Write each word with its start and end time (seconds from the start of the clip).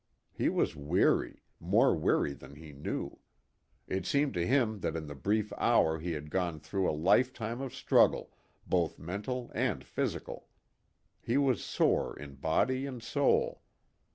He 0.33 0.49
was 0.49 0.75
weary 0.75 1.43
more 1.59 1.95
weary 1.95 2.33
than 2.33 2.55
he 2.55 2.73
knew. 2.73 3.19
It 3.87 4.07
seemed 4.07 4.33
to 4.33 4.47
him 4.47 4.79
that 4.79 4.95
in 4.95 5.05
that 5.05 5.21
brief 5.21 5.53
hour 5.59 5.99
he 5.99 6.13
had 6.13 6.31
gone 6.31 6.59
through 6.59 6.89
a 6.89 6.91
lifetime 6.91 7.61
of 7.61 7.71
struggle, 7.71 8.31
both 8.65 8.97
mental 8.97 9.51
and 9.53 9.83
physical. 9.83 10.47
He 11.21 11.37
was 11.37 11.63
sore 11.63 12.17
in 12.17 12.33
body 12.37 12.87
and 12.87 13.03
soul. 13.03 13.61